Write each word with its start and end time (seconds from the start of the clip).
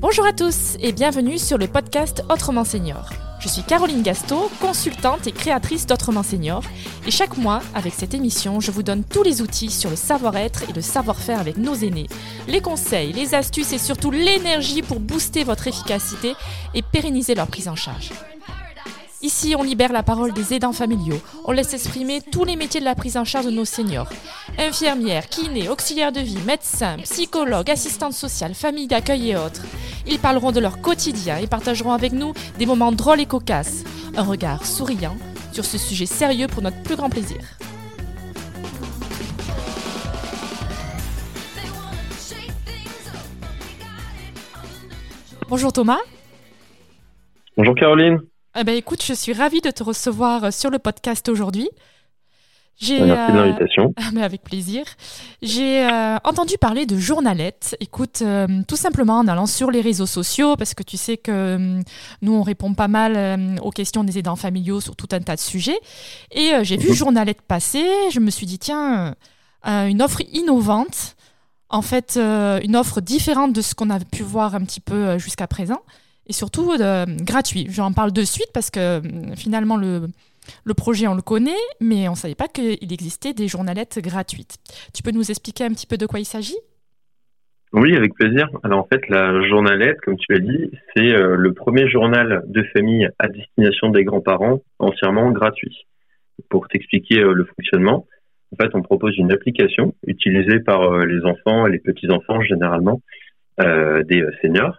Bonjour 0.00 0.26
à 0.26 0.32
tous 0.32 0.76
et 0.80 0.92
bienvenue 0.92 1.38
sur 1.38 1.56
le 1.56 1.66
podcast 1.66 2.22
Autrement 2.28 2.64
Senior. 2.64 3.08
Je 3.40 3.48
suis 3.48 3.62
Caroline 3.62 4.02
Gasto, 4.02 4.50
consultante 4.60 5.26
et 5.26 5.32
créatrice 5.32 5.86
d'Autrement 5.86 6.22
Senior. 6.22 6.62
Et 7.06 7.10
chaque 7.10 7.38
mois, 7.38 7.60
avec 7.74 7.94
cette 7.94 8.12
émission, 8.12 8.60
je 8.60 8.70
vous 8.70 8.82
donne 8.82 9.02
tous 9.02 9.22
les 9.22 9.40
outils 9.40 9.70
sur 9.70 9.88
le 9.88 9.96
savoir-être 9.96 10.68
et 10.68 10.72
le 10.74 10.82
savoir-faire 10.82 11.40
avec 11.40 11.56
nos 11.56 11.74
aînés, 11.74 12.08
les 12.48 12.60
conseils, 12.60 13.12
les 13.12 13.34
astuces 13.34 13.72
et 13.72 13.78
surtout 13.78 14.10
l'énergie 14.10 14.82
pour 14.82 15.00
booster 15.00 15.42
votre 15.44 15.66
efficacité 15.66 16.34
et 16.74 16.82
pérenniser 16.82 17.34
leur 17.34 17.46
prise 17.46 17.68
en 17.68 17.76
charge. 17.76 18.10
Ici, 19.22 19.54
on 19.56 19.62
libère 19.62 19.92
la 19.92 20.02
parole 20.02 20.32
des 20.32 20.52
aidants 20.52 20.72
familiaux. 20.72 21.20
On 21.44 21.52
laisse 21.52 21.74
exprimer 21.74 22.20
tous 22.20 22.44
les 22.44 22.56
métiers 22.56 22.80
de 22.80 22.84
la 22.84 22.96
prise 22.96 23.16
en 23.16 23.24
charge 23.24 23.46
de 23.46 23.52
nos 23.52 23.64
seniors. 23.64 24.08
Infirmières, 24.58 25.28
kinés, 25.28 25.68
auxiliaires 25.68 26.10
de 26.10 26.18
vie, 26.18 26.38
médecins, 26.44 26.96
psychologues, 27.04 27.70
assistantes 27.70 28.14
sociales, 28.14 28.54
familles 28.54 28.88
d'accueil 28.88 29.30
et 29.30 29.36
autres. 29.36 29.62
Ils 30.08 30.18
parleront 30.18 30.50
de 30.50 30.58
leur 30.58 30.80
quotidien 30.80 31.36
et 31.36 31.46
partageront 31.46 31.92
avec 31.92 32.12
nous 32.12 32.32
des 32.58 32.66
moments 32.66 32.90
drôles 32.90 33.20
et 33.20 33.26
cocasses. 33.26 33.84
Un 34.16 34.24
regard 34.24 34.66
souriant 34.66 35.16
sur 35.52 35.64
ce 35.64 35.78
sujet 35.78 36.06
sérieux 36.06 36.48
pour 36.48 36.62
notre 36.62 36.82
plus 36.82 36.96
grand 36.96 37.08
plaisir. 37.08 37.38
Bonjour 45.48 45.72
Thomas. 45.72 46.00
Bonjour 47.56 47.74
Caroline. 47.76 48.18
Eh 48.54 48.64
ben, 48.64 48.76
écoute, 48.76 49.02
je 49.02 49.14
suis 49.14 49.32
ravie 49.32 49.62
de 49.62 49.70
te 49.70 49.82
recevoir 49.82 50.44
euh, 50.44 50.50
sur 50.50 50.68
le 50.68 50.78
podcast 50.78 51.26
aujourd'hui. 51.30 51.70
Merci 52.82 53.00
de 53.00 53.10
euh, 53.10 53.28
l'invitation. 53.28 53.94
Mais 54.12 54.22
avec 54.22 54.42
plaisir. 54.42 54.84
J'ai 55.40 55.86
euh, 55.86 56.16
entendu 56.24 56.58
parler 56.58 56.84
de 56.84 56.98
journalette. 56.98 57.76
Écoute, 57.80 58.22
tout 58.68 58.76
simplement 58.76 59.18
en 59.20 59.28
allant 59.28 59.46
sur 59.46 59.70
les 59.70 59.80
réseaux 59.80 60.06
sociaux, 60.06 60.56
parce 60.56 60.74
que 60.74 60.82
tu 60.82 60.98
sais 60.98 61.16
que 61.16 61.80
nous, 62.20 62.34
on 62.34 62.42
répond 62.42 62.74
pas 62.74 62.88
mal 62.88 63.58
aux 63.62 63.70
questions 63.70 64.04
des 64.04 64.18
aidants 64.18 64.36
familiaux 64.36 64.80
sur 64.80 64.96
tout 64.96 65.08
un 65.12 65.20
tas 65.20 65.36
de 65.36 65.40
sujets. 65.40 65.78
Et 66.30 66.52
j'ai 66.62 66.76
vu 66.76 66.90
mhm. 66.90 66.94
journalette 66.94 67.40
passer. 67.42 67.86
Je 68.10 68.20
me 68.20 68.30
suis 68.30 68.46
dit, 68.46 68.58
tiens, 68.58 69.14
une 69.64 70.02
offre 70.02 70.20
innovante. 70.32 71.16
En 71.68 71.82
fait, 71.82 72.18
une 72.18 72.76
offre 72.76 73.00
différente 73.00 73.52
de 73.52 73.62
ce 73.62 73.74
qu'on 73.74 73.90
a 73.90 74.00
pu 74.00 74.22
voir 74.22 74.54
un 74.54 74.64
petit 74.64 74.80
peu 74.80 75.18
jusqu'à 75.18 75.46
présent 75.46 75.80
surtout 76.32 76.72
euh, 76.72 77.06
gratuit. 77.20 77.66
J'en 77.70 77.92
parle 77.92 78.12
de 78.12 78.22
suite 78.22 78.50
parce 78.52 78.70
que 78.70 78.80
euh, 78.80 79.00
finalement 79.36 79.76
le, 79.76 80.08
projet 80.74 81.06
on 81.06 81.14
le 81.14 81.22
connaît, 81.22 81.50
mais 81.80 82.08
on 82.08 82.12
ne 82.12 82.16
savait 82.16 82.34
pas 82.34 82.48
qu'il 82.48 82.92
existait 82.92 83.32
des 83.32 83.48
journalettes 83.48 83.98
gratuites. 84.02 84.56
Tu 84.94 85.02
peux 85.02 85.10
nous 85.10 85.30
expliquer 85.30 85.64
un 85.64 85.70
petit 85.70 85.86
peu 85.86 85.96
de 85.96 86.06
quoi 86.06 86.20
il 86.20 86.24
s'agit? 86.24 86.56
Oui, 87.72 87.96
avec 87.96 88.14
plaisir. 88.14 88.48
Alors 88.62 88.80
en 88.80 88.88
fait, 88.92 89.08
la 89.08 89.42
journalette, 89.48 90.00
comme 90.02 90.16
tu 90.18 90.32
l'as 90.32 90.40
dit, 90.40 90.70
c'est 90.94 91.14
euh, 91.14 91.36
le 91.36 91.54
premier 91.54 91.88
journal 91.88 92.42
de 92.46 92.62
famille 92.74 93.08
à 93.18 93.28
destination 93.28 93.88
des 93.88 94.04
grands-parents 94.04 94.60
entièrement 94.78 95.30
gratuit. 95.30 95.86
Pour 96.50 96.68
t'expliquer 96.68 97.20
le 97.20 97.44
fonctionnement, 97.44 98.06
en 98.52 98.62
fait, 98.62 98.74
on 98.74 98.82
propose 98.82 99.16
une 99.16 99.32
application 99.32 99.94
utilisée 100.06 100.60
par 100.60 100.98
les 100.98 101.24
enfants 101.24 101.66
et 101.66 101.72
les 101.72 101.78
petits-enfants 101.78 102.42
généralement 102.42 103.00
des 103.58 104.24
seniors 104.42 104.78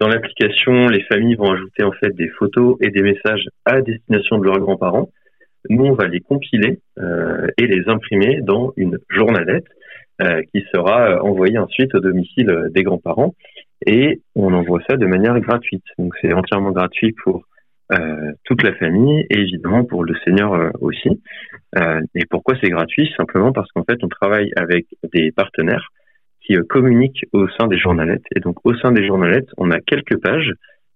dans 0.00 0.08
l'application, 0.08 0.88
les 0.88 1.02
familles 1.04 1.36
vont 1.36 1.52
ajouter 1.52 1.82
en 1.82 1.92
fait 1.92 2.14
des 2.14 2.28
photos 2.28 2.76
et 2.80 2.90
des 2.90 3.02
messages 3.02 3.48
à 3.64 3.80
destination 3.80 4.38
de 4.38 4.44
leurs 4.44 4.58
grands-parents. 4.58 5.10
Nous, 5.68 5.84
on 5.84 5.94
va 5.94 6.06
les 6.06 6.20
compiler 6.20 6.80
euh, 6.98 7.48
et 7.58 7.66
les 7.66 7.88
imprimer 7.88 8.40
dans 8.42 8.72
une 8.76 8.98
journalette 9.08 9.66
euh, 10.22 10.42
qui 10.52 10.64
sera 10.72 11.10
euh, 11.10 11.20
envoyée 11.20 11.58
ensuite 11.58 11.94
au 11.94 12.00
domicile 12.00 12.68
des 12.70 12.82
grands-parents 12.82 13.34
et 13.84 14.20
on 14.34 14.52
envoie 14.54 14.80
ça 14.88 14.96
de 14.96 15.06
manière 15.06 15.38
gratuite. 15.40 15.84
Donc 15.98 16.14
c'est 16.20 16.32
entièrement 16.32 16.72
gratuit 16.72 17.12
pour 17.24 17.44
toute 18.42 18.64
la 18.64 18.74
famille 18.74 19.24
et 19.30 19.38
évidemment 19.38 19.84
pour 19.84 20.02
le 20.02 20.12
senior 20.24 20.72
aussi. 20.80 21.22
et 21.76 22.26
pourquoi 22.28 22.56
c'est 22.60 22.68
gratuit? 22.68 23.08
Simplement 23.16 23.52
parce 23.52 23.70
qu'en 23.70 23.84
fait 23.84 24.02
on 24.02 24.08
travaille 24.08 24.50
avec 24.56 24.86
des 25.12 25.30
partenaires 25.30 25.92
qui 26.46 26.56
euh, 26.56 26.62
communiquent 26.68 27.24
au 27.32 27.48
sein 27.48 27.66
des 27.66 27.78
journalettes. 27.78 28.24
Et 28.34 28.40
donc, 28.40 28.56
au 28.64 28.74
sein 28.76 28.92
des 28.92 29.06
journalettes, 29.06 29.48
on 29.56 29.70
a 29.70 29.80
quelques 29.80 30.20
pages 30.20 30.52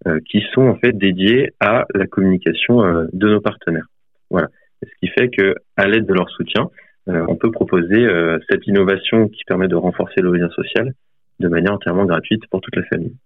euh, 0.06 0.20
qui 0.30 0.42
sont 0.54 0.62
en 0.62 0.76
fait 0.76 0.92
dédiées 0.92 1.50
à 1.60 1.86
la 1.94 2.06
communication 2.06 2.84
euh, 2.84 3.06
de 3.12 3.28
nos 3.28 3.40
partenaires. 3.40 3.86
Voilà. 4.30 4.48
Ce 4.82 4.90
qui 5.00 5.08
fait 5.08 5.28
que, 5.28 5.56
à 5.76 5.86
l'aide 5.86 6.06
de 6.06 6.14
leur 6.14 6.30
soutien, 6.30 6.70
on 7.06 7.34
peut 7.34 7.50
proposer 7.50 8.06
cette 8.48 8.66
innovation 8.66 9.28
qui 9.28 9.42
permet 9.44 9.66
de 9.66 9.74
renforcer 9.74 10.20
le 10.22 10.32
lien 10.32 10.48
social 10.50 10.92
de 11.40 11.48
manière 11.48 11.72
entièrement 11.72 12.04
gratuite 12.04 12.42
pour 12.50 12.60
toute 12.60 12.76
la 12.76 12.84
famille. 12.84 13.16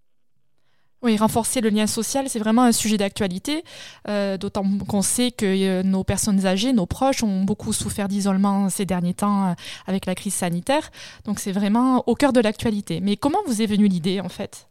Oui, 1.04 1.18
renforcer 1.18 1.60
le 1.60 1.68
lien 1.68 1.86
social, 1.86 2.24
c'est 2.28 2.38
vraiment 2.38 2.62
un 2.62 2.72
sujet 2.72 2.96
d'actualité, 2.96 3.62
euh, 4.08 4.38
d'autant 4.38 4.64
qu'on 4.88 5.02
sait 5.02 5.32
que 5.32 5.44
euh, 5.44 5.82
nos 5.82 6.02
personnes 6.02 6.46
âgées, 6.46 6.72
nos 6.72 6.86
proches 6.86 7.22
ont 7.22 7.44
beaucoup 7.44 7.74
souffert 7.74 8.08
d'isolement 8.08 8.70
ces 8.70 8.86
derniers 8.86 9.12
temps 9.12 9.50
euh, 9.50 9.52
avec 9.86 10.06
la 10.06 10.14
crise 10.14 10.32
sanitaire. 10.32 10.88
Donc 11.26 11.40
c'est 11.40 11.52
vraiment 11.52 12.04
au 12.08 12.14
cœur 12.14 12.32
de 12.32 12.40
l'actualité. 12.40 13.00
Mais 13.02 13.16
comment 13.16 13.40
vous 13.46 13.60
est 13.60 13.66
venue 13.66 13.86
l'idée 13.86 14.20
en 14.20 14.30
fait? 14.30 14.66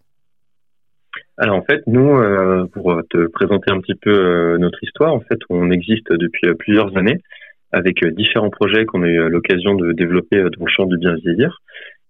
Alors 1.37 1.57
en 1.57 1.61
fait, 1.61 1.83
nous, 1.85 2.19
pour 2.73 2.99
te 3.11 3.27
présenter 3.27 3.71
un 3.71 3.79
petit 3.79 3.95
peu 3.95 4.57
notre 4.57 4.83
histoire, 4.83 5.13
en 5.13 5.19
fait, 5.19 5.37
on 5.51 5.69
existe 5.69 6.11
depuis 6.11 6.51
plusieurs 6.57 6.97
années 6.97 7.21
avec 7.71 8.03
différents 8.15 8.49
projets 8.49 8.85
qu'on 8.85 9.03
a 9.03 9.07
eu 9.07 9.29
l'occasion 9.29 9.75
de 9.75 9.91
développer 9.91 10.37
dans 10.37 10.65
le 10.65 10.71
champ 10.71 10.85
du 10.85 10.97
bien 10.97 11.13
vieillir. 11.15 11.59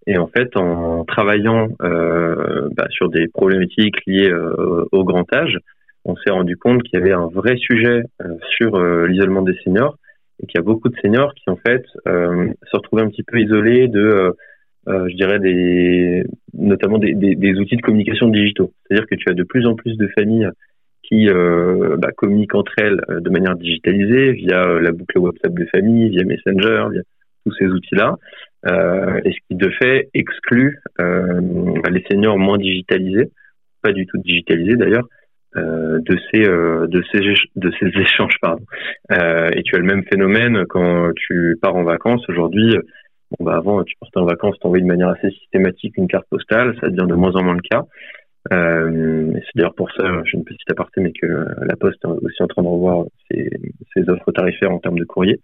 Et 0.06 0.18
en 0.18 0.26
fait, 0.26 0.56
en 0.56 1.04
travaillant 1.04 1.68
euh, 1.82 2.68
bah, 2.76 2.86
sur 2.90 3.08
des 3.08 3.28
problématiques 3.28 4.04
liées 4.06 4.30
euh, 4.30 4.84
au 4.92 5.04
grand 5.04 5.30
âge, 5.32 5.58
on 6.04 6.14
s'est 6.16 6.30
rendu 6.30 6.56
compte 6.56 6.82
qu'il 6.82 6.98
y 6.98 7.02
avait 7.02 7.12
un 7.12 7.28
vrai 7.28 7.56
sujet 7.56 8.02
euh, 8.20 8.36
sur 8.56 8.76
euh, 8.76 9.06
l'isolement 9.06 9.42
des 9.42 9.56
seniors 9.64 9.96
et 10.42 10.46
qu'il 10.46 10.58
y 10.58 10.62
a 10.62 10.64
beaucoup 10.64 10.90
de 10.90 10.96
seniors 11.00 11.32
qui 11.34 11.48
en 11.48 11.56
fait 11.56 11.84
se 12.04 12.76
retrouvaient 12.76 13.02
un 13.02 13.08
petit 13.08 13.22
peu 13.22 13.40
isolés 13.40 13.86
de, 13.86 14.34
je 14.88 15.14
dirais, 15.14 15.38
des, 15.38 16.24
notamment 16.52 16.98
des, 16.98 17.14
des, 17.14 17.54
outils 17.54 17.76
de 17.76 17.80
communication 17.80 18.28
digitaux. 18.28 18.72
C'est-à-dire 18.82 19.06
que 19.06 19.14
tu 19.14 19.30
as 19.30 19.34
de 19.34 19.44
plus 19.44 19.64
en 19.64 19.76
plus 19.76 19.96
de 19.96 20.08
familles 20.08 20.48
qui 21.04 21.28
bah, 21.28 22.10
communiquent 22.16 22.56
entre 22.56 22.72
elles 22.78 23.00
de 23.08 23.30
manière 23.30 23.54
digitalisée 23.54 24.32
via 24.32 24.80
la 24.80 24.90
boucle 24.90 25.18
WhatsApp 25.18 25.54
de 25.54 25.66
famille, 25.66 26.08
via 26.08 26.24
Messenger, 26.24 26.88
via 26.90 27.02
tous 27.46 27.54
ces 27.56 27.66
outils-là, 27.66 28.16
et 28.66 29.32
ce 29.32 29.38
qui 29.48 29.56
de 29.56 29.70
fait 29.70 30.08
exclut 30.14 30.78
euh, 31.00 31.40
les 31.90 32.04
seniors 32.10 32.38
moins 32.38 32.58
digitalisés, 32.58 33.30
pas 33.82 33.92
du 33.92 34.06
tout 34.06 34.18
digitalisés 34.18 34.76
d'ailleurs, 34.76 35.06
euh, 35.56 36.00
de 36.00 36.18
ces 36.30 36.40
de 36.44 37.02
ces 37.12 37.20
de 37.90 38.00
échanges 38.00 38.36
et 38.40 39.62
tu 39.62 39.76
as 39.76 39.78
le 39.78 39.84
même 39.84 40.04
phénomène 40.04 40.64
quand 40.66 41.10
tu 41.14 41.56
pars 41.60 41.76
en 41.76 41.84
vacances 41.84 42.28
aujourd'hui. 42.28 42.76
Bon, 43.38 43.46
bah 43.46 43.56
avant, 43.56 43.82
tu 43.84 43.96
partais 43.98 44.18
en 44.18 44.26
vacances, 44.26 44.56
tu 44.60 44.68
de 44.68 44.86
manière 44.86 45.08
assez 45.08 45.30
systématique 45.30 45.96
une 45.96 46.06
carte 46.06 46.26
postale, 46.30 46.76
ça 46.80 46.88
devient 46.88 47.08
de 47.08 47.14
moins 47.14 47.34
en 47.34 47.42
moins 47.42 47.54
le 47.54 47.62
cas. 47.62 47.84
Euh, 48.52 49.32
c'est 49.34 49.56
d'ailleurs 49.56 49.74
pour 49.74 49.90
ça, 49.92 50.04
j'ai 50.24 50.36
une 50.36 50.44
petite 50.44 50.70
aparté, 50.70 51.00
mais 51.00 51.12
que 51.12 51.26
la 51.26 51.76
Poste 51.76 52.04
est 52.04 52.24
aussi 52.24 52.42
en 52.42 52.46
train 52.46 52.62
de 52.62 52.68
revoir 52.68 53.04
ses, 53.30 53.48
offres 54.08 54.32
tarifaires 54.32 54.70
en 54.70 54.78
termes 54.78 54.98
de 54.98 55.04
courrier. 55.04 55.40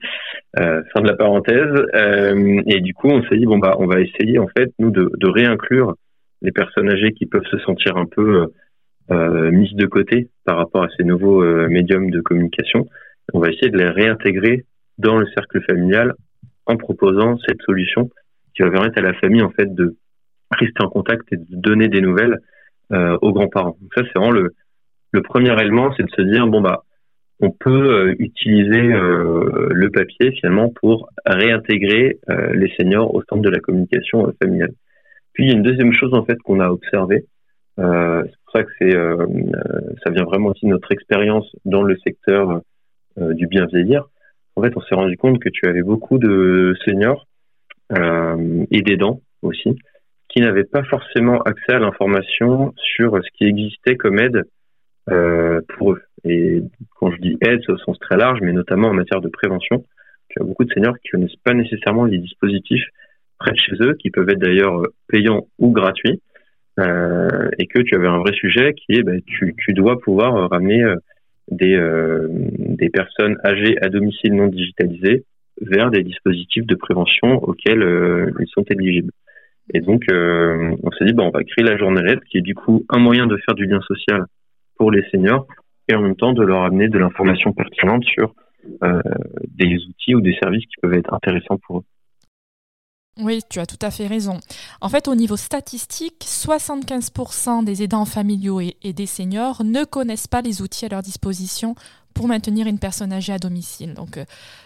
Euh, 0.59 0.83
fin 0.93 1.01
de 1.01 1.07
la 1.07 1.17
parenthèse. 1.17 1.73
Euh, 1.95 2.63
et 2.67 2.81
du 2.81 2.93
coup, 2.95 3.09
on 3.09 3.23
s'est 3.25 3.37
dit 3.37 3.47
bon 3.47 3.59
bah, 3.59 3.77
on 3.79 3.87
va 3.87 4.01
essayer 4.01 4.39
en 4.39 4.49
fait 4.49 4.73
nous 4.79 4.91
de, 4.91 5.11
de 5.17 5.29
réinclure 5.29 5.95
les 6.43 6.53
personnes 6.53 6.91
âgées 6.91 7.13
qui 7.13 7.27
peuvent 7.27 7.47
se 7.51 7.59
sentir 7.59 7.97
un 7.97 8.07
peu 8.07 8.47
euh, 9.11 9.51
mises 9.51 9.75
de 9.75 9.87
côté 9.87 10.29
par 10.45 10.57
rapport 10.57 10.85
à 10.85 10.89
ces 10.97 11.03
nouveaux 11.03 11.43
euh, 11.43 11.69
médiums 11.69 12.11
de 12.11 12.21
communication. 12.21 12.87
On 13.33 13.41
va 13.41 13.49
essayer 13.49 13.69
de 13.69 13.77
les 13.77 13.89
réintégrer 13.89 14.67
dans 14.99 15.19
le 15.19 15.27
cercle 15.35 15.61
familial 15.69 16.15
en 16.67 16.77
proposant 16.77 17.37
cette 17.45 17.61
solution 17.63 18.09
qui 18.55 18.63
va 18.63 18.71
permettre 18.71 18.99
à 18.99 19.01
la 19.01 19.15
famille 19.15 19.43
en 19.43 19.51
fait 19.51 19.75
de 19.75 19.97
rester 20.53 20.85
en 20.85 20.89
contact 20.89 21.25
et 21.33 21.39
de 21.39 21.45
donner 21.51 21.89
des 21.89 22.01
nouvelles 22.01 22.39
aux 22.91 23.33
grands-parents. 23.33 23.77
Donc 23.81 23.95
ça, 23.95 24.03
c'est 24.03 24.19
vraiment 24.19 24.33
le, 24.33 24.55
le 25.13 25.23
premier 25.23 25.53
élément, 25.61 25.93
c'est 25.97 26.05
de 26.05 26.11
se 26.11 26.23
dire 26.23 26.47
bon 26.47 26.61
bah 26.61 26.85
on 27.43 27.51
peut 27.51 27.71
euh, 28.11 28.15
utiliser 28.19 28.93
euh, 28.93 29.69
le 29.71 29.91
papier 29.91 30.31
finalement 30.33 30.69
pour 30.69 31.09
réintégrer 31.25 32.19
les 32.53 32.73
seniors 32.77 33.15
au 33.15 33.23
centre 33.23 33.43
de 33.43 33.49
la 33.49 33.61
communication 33.61 34.33
familiale. 34.43 34.73
Puis 35.33 35.45
il 35.45 35.49
y 35.49 35.53
a 35.53 35.57
une 35.57 35.63
deuxième 35.63 35.93
chose 35.93 36.13
en 36.15 36.25
fait 36.25 36.37
qu'on 36.39 36.61
a 36.61 36.69
observé. 36.69 37.25
c'est 37.77 37.83
pour 38.45 38.53
ça 38.53 38.63
que 38.65 38.71
c'est 38.79 38.93
ça 40.05 40.11
vient 40.11 40.25
vraiment 40.25 40.49
aussi 40.49 40.67
de 40.67 40.71
notre 40.71 40.93
expérience 40.93 41.47
dans 41.65 41.83
le 41.83 41.97
secteur 42.05 42.61
du 43.17 43.47
bien 43.47 43.67
vieillir. 43.67 44.09
En 44.57 44.63
fait, 44.63 44.73
on 44.77 44.81
s'est 44.83 44.95
rendu 44.95 45.17
compte 45.17 45.39
que 45.39 45.49
tu 45.49 45.67
avais 45.67 45.83
beaucoup 45.83 46.19
de 46.19 46.75
seniors 46.85 47.27
et 47.91 48.83
d'aidants 48.83 49.21
aussi 49.43 49.77
qui 50.31 50.41
n'avaient 50.41 50.65
pas 50.65 50.83
forcément 50.85 51.41
accès 51.43 51.73
à 51.73 51.79
l'information 51.79 52.73
sur 52.77 53.17
ce 53.17 53.29
qui 53.37 53.45
existait 53.45 53.97
comme 53.97 54.19
aide 54.19 54.45
euh, 55.11 55.61
pour 55.77 55.93
eux. 55.93 56.03
Et 56.25 56.63
quand 56.97 57.11
je 57.11 57.21
dis 57.21 57.37
aide, 57.41 57.61
c'est 57.67 57.73
au 57.73 57.79
sens 57.79 57.99
très 57.99 58.17
large, 58.17 58.39
mais 58.43 58.53
notamment 58.53 58.89
en 58.89 58.95
matière 58.95 59.21
de 59.21 59.29
prévention. 59.29 59.85
tu 60.29 60.41
as 60.41 60.45
beaucoup 60.45 60.65
de 60.65 60.73
seniors 60.73 60.97
qui 60.99 61.09
connaissent 61.09 61.37
pas 61.45 61.55
nécessairement 61.55 62.05
les 62.05 62.19
dispositifs 62.19 62.85
près 63.39 63.53
de 63.53 63.57
chez 63.57 63.77
eux, 63.81 63.95
qui 63.95 64.11
peuvent 64.11 64.29
être 64.29 64.39
d'ailleurs 64.39 64.83
payants 65.09 65.49
ou 65.59 65.73
gratuits, 65.73 66.21
euh, 66.79 67.49
et 67.59 67.67
que 67.67 67.81
tu 67.81 67.95
avais 67.97 68.07
un 68.07 68.19
vrai 68.19 68.33
sujet 68.35 68.75
qui 68.75 68.99
est, 68.99 69.03
bah, 69.03 69.13
tu, 69.27 69.55
tu, 69.57 69.73
dois 69.73 69.99
pouvoir 69.99 70.51
ramener 70.51 70.85
des, 71.51 71.77
des 72.59 72.91
personnes 72.91 73.37
âgées 73.45 73.77
à 73.83 73.89
domicile 73.89 74.35
non 74.35 74.47
digitalisées 74.47 75.25
vers 75.61 75.91
des 75.91 76.05
dispositifs 76.05 76.67
de 76.67 76.75
prévention 76.75 77.43
auxquels 77.43 78.33
ils 78.39 78.49
sont 78.49 78.65
éligibles. 78.71 79.13
Et 79.73 79.81
donc, 79.81 80.03
on 80.11 80.91
s'est 80.99 81.05
dit, 81.05 81.13
bah, 81.13 81.23
on 81.25 81.31
va 81.31 81.45
créer 81.45 81.65
la 81.65 81.77
journalette, 81.77 82.25
qui 82.25 82.39
est 82.39 82.43
du 82.43 82.55
coup 82.55 82.85
un 82.89 82.99
moyen 82.99 83.27
de 83.27 83.37
faire 83.37 83.55
du 83.55 83.67
lien 83.67 83.81
social 83.83 84.25
pour 84.77 84.91
les 84.91 85.03
seniors, 85.11 85.47
et 85.89 85.95
en 85.95 86.03
même 86.03 86.17
temps 86.17 86.33
de 86.33 86.43
leur 86.43 86.63
amener 86.63 86.89
de 86.89 86.99
l'information 86.99 87.53
pertinente 87.53 88.05
sur 88.05 88.35
euh, 88.83 89.01
des 89.49 89.77
outils 89.89 90.15
ou 90.15 90.21
des 90.21 90.35
services 90.43 90.67
qui 90.67 90.81
peuvent 90.81 90.95
être 90.95 91.13
intéressants 91.13 91.59
pour 91.67 91.79
eux. 91.79 91.85
Oui, 93.23 93.43
tu 93.49 93.61
as 93.61 93.67
tout 93.67 93.79
à 93.83 93.91
fait 93.91 94.07
raison. 94.07 94.41
En 94.81 94.89
fait, 94.89 95.09
au 95.09 95.15
niveau 95.15 95.37
statistique, 95.37 96.25
75% 96.27 97.65
des 97.65 97.83
aidants 97.83 98.05
familiaux 98.05 98.61
et, 98.61 98.93
des 98.93 99.07
seniors 99.07 99.63
ne 99.65 99.85
connaissent 99.85 100.27
pas 100.27 100.43
les 100.43 100.63
outils 100.63 100.87
à 100.87 100.89
leur 100.89 101.03
disposition 101.03 101.75
pour 102.15 102.27
maintenir 102.27 102.67
une 102.67 102.79
personne 102.79 103.13
âgée 103.13 103.33
à 103.33 103.39
domicile. 103.39 103.95
Donc 103.95 104.19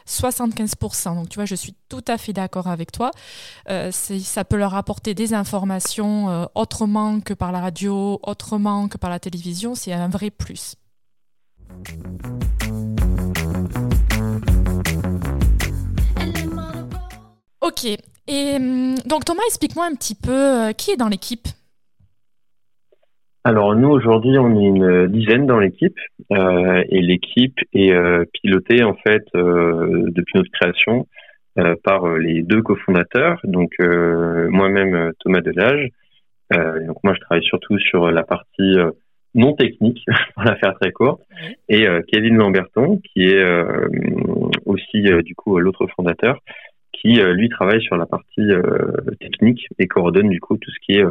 75%. 0.09 1.11
Euh, 1.11 1.15
Donc 1.15 1.29
tu 1.29 1.37
vois, 1.37 1.45
je 1.45 1.55
suis 1.55 1.75
tout 1.89 2.05
à 2.09 2.17
fait 2.17 2.33
d'accord 2.33 2.69
avec 2.69 2.91
toi. 2.91 3.11
Euh, 3.69 3.91
ça 3.93 4.45
peut 4.45 4.57
leur 4.57 4.75
apporter 4.75 5.15
des 5.15 5.35
informations 5.35 6.49
autrement 6.55 7.21
que 7.21 7.35
par 7.35 7.53
la 7.53 7.61
radio, 7.61 8.19
autrement 8.23 8.89
que 8.89 8.99
par 8.99 9.11
la 9.11 9.19
télévision. 9.19 9.75
C'est 9.75 9.93
un 9.93 10.09
vrai 10.09 10.31
plus. 10.31 10.77
Ok. 17.61 18.14
Et 18.27 18.57
hum, 18.57 18.95
donc 19.07 19.25
Thomas, 19.25 19.43
explique-moi 19.47 19.87
un 19.87 19.95
petit 19.95 20.15
peu 20.15 20.33
euh, 20.33 20.73
qui 20.73 20.91
est 20.91 20.97
dans 20.97 21.09
l'équipe? 21.09 21.49
Alors 23.47 23.75
nous 23.77 23.91
aujourd'hui 23.91 24.39
on 24.39 24.59
est 24.59 24.65
une 24.65 25.07
dizaine 25.09 25.47
dans 25.47 25.59
l'équipe 25.59 25.99
euh, 26.33 26.83
et 26.89 27.03
l'équipe 27.03 27.59
est 27.75 27.93
euh, 27.93 28.25
pilotée 28.33 28.83
en 28.83 28.95
fait 28.95 29.23
depuis 29.35 30.39
notre 30.39 30.51
création 30.51 31.07
par 31.85 32.09
les 32.17 32.43
deux 32.43 32.63
cofondateurs 32.63 33.39
donc 33.45 33.71
moi-même 33.79 35.13
Thomas 35.21 35.43
Delage 35.43 35.91
donc 36.51 36.97
moi 37.05 37.13
je 37.13 37.21
travaille 37.21 37.45
surtout 37.45 37.79
sur 37.79 38.11
la 38.11 38.23
partie 38.23 38.77
non 39.35 39.53
technique 39.53 40.03
pour 40.35 40.45
la 40.45 40.57
faire 40.57 40.75
très 40.81 40.91
courte 40.91 41.21
et 41.69 41.87
Kevin 42.11 42.37
Lamberton 42.37 42.99
qui 43.13 43.29
est 43.29 43.45
aussi 44.65 45.03
du 45.23 45.35
coup 45.35 45.61
l'autre 45.61 45.87
fondateur 45.95 46.41
qui 47.05 47.21
euh, 47.21 47.35
lui 47.35 47.49
travaille 47.49 47.83
sur 47.83 47.97
la 47.97 48.07
partie 48.07 48.41
euh, 48.41 48.93
technique 49.21 49.69
et 49.79 49.87
coordonne 49.87 50.31
du 50.31 50.41
coup 50.41 50.57
tout 50.57 50.71
ce 50.71 50.79
qui 50.85 50.99
est 50.99 51.05
euh, 51.05 51.11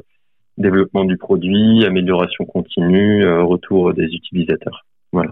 développement 0.57 1.05
du 1.05 1.17
produit, 1.17 1.85
amélioration 1.85 2.45
continue, 2.45 3.27
retour 3.27 3.91
des 3.91 4.03
utilisateurs. 4.03 4.85
Voilà. 5.11 5.31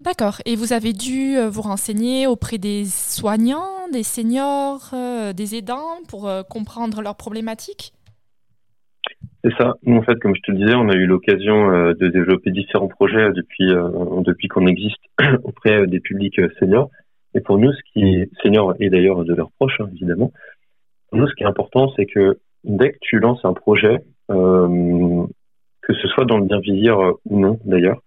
D'accord. 0.00 0.38
Et 0.46 0.56
vous 0.56 0.72
avez 0.72 0.92
dû 0.92 1.36
vous 1.48 1.62
renseigner 1.62 2.26
auprès 2.26 2.58
des 2.58 2.86
soignants, 2.86 3.88
des 3.92 4.02
seniors, 4.02 4.92
des 5.32 5.54
aidants 5.54 6.00
pour 6.08 6.28
comprendre 6.48 7.02
leurs 7.02 7.14
problématiques? 7.14 7.92
C'est 9.44 9.56
ça. 9.56 9.74
Nous, 9.84 9.96
en 9.96 10.02
fait, 10.02 10.18
comme 10.18 10.34
je 10.34 10.40
te 10.40 10.50
le 10.50 10.58
disais, 10.58 10.74
on 10.74 10.88
a 10.88 10.96
eu 10.96 11.06
l'occasion 11.06 11.92
de 11.92 12.08
développer 12.08 12.50
différents 12.50 12.88
projets 12.88 13.30
depuis, 13.32 13.68
depuis 14.24 14.48
qu'on 14.48 14.66
existe 14.66 14.98
auprès 15.44 15.86
des 15.86 16.00
publics 16.00 16.40
seniors. 16.58 16.90
Et 17.34 17.40
pour 17.40 17.58
nous, 17.58 17.72
ce 17.72 17.80
qui 17.92 18.02
est 18.02 18.30
senior 18.42 18.74
et 18.80 18.90
d'ailleurs 18.90 19.24
de 19.24 19.34
leurs 19.34 19.52
proches, 19.52 19.80
hein, 19.80 19.88
évidemment, 19.94 20.32
pour 21.08 21.18
nous, 21.18 21.28
ce 21.28 21.34
qui 21.34 21.44
est 21.44 21.46
important, 21.46 21.92
c'est 21.96 22.06
que 22.06 22.38
dès 22.64 22.92
que 22.92 22.98
tu 23.00 23.18
lances 23.18 23.44
un 23.44 23.52
projet, 23.52 23.98
euh, 24.30 25.26
que 25.82 25.94
ce 25.94 26.08
soit 26.08 26.24
dans 26.24 26.38
le 26.38 26.46
bien 26.46 26.60
vieillir 26.60 27.00
euh, 27.00 27.12
ou 27.24 27.40
non, 27.40 27.58
d'ailleurs, 27.64 28.02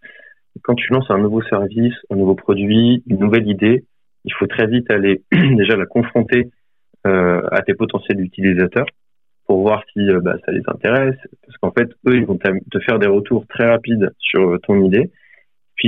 quand 0.62 0.76
tu 0.76 0.92
lances 0.94 1.10
un 1.10 1.18
nouveau 1.18 1.42
service, 1.44 1.96
un 2.10 2.16
nouveau 2.16 2.36
produit, 2.36 3.04
une 3.08 3.20
nouvelle 3.20 3.48
idée, 3.48 3.86
il 4.26 4.34
faut 4.34 4.48
très 4.48 4.68
vite 4.68 4.90
aller 4.92 5.24
déjà 5.32 5.76
la 5.76 5.86
confronter 5.86 6.50
euh, 7.08 7.42
à 7.52 7.62
tes 7.62 7.74
potentiels 7.74 8.22
utilisateurs 8.22 8.86
pour 9.48 9.62
voir 9.62 9.84
si 9.92 10.00
euh, 10.00 10.22
bah, 10.22 10.36
ça 10.46 10.52
les 10.52 10.62
intéresse, 10.68 11.18
parce 11.46 11.58
qu'en 11.58 11.72
fait, 11.72 11.90
eux, 12.08 12.16
ils 12.16 12.26
vont 12.26 12.38
te 12.38 12.80
faire 12.80 13.00
des 13.00 13.08
retours 13.08 13.46
très 13.48 13.68
rapides 13.68 14.12
sur 14.20 14.58
ton 14.62 14.82
idée 14.84 15.12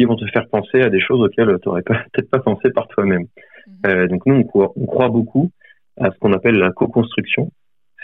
ils 0.02 0.08
vont 0.08 0.16
te 0.16 0.26
faire 0.28 0.48
penser 0.50 0.82
à 0.82 0.90
des 0.90 1.00
choses 1.00 1.22
auxquelles 1.22 1.58
tu 1.62 1.70
n'aurais 1.70 1.82
peut-être 1.84 2.30
pas 2.30 2.40
pensé 2.40 2.70
par 2.72 2.88
toi-même. 2.88 3.26
Mhm. 3.68 3.74
Euh, 3.88 4.08
donc 4.08 4.26
nous, 4.26 4.36
on 4.54 4.86
croit, 4.86 5.10
beaucoup 5.10 5.52
à 5.98 6.12
ce 6.12 6.18
qu'on 6.20 6.34
appelle 6.34 6.56
la 6.56 6.72
co-construction, 6.72 7.52